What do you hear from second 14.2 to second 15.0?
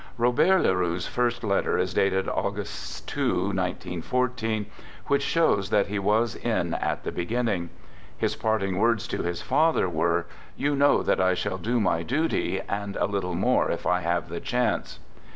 the chance."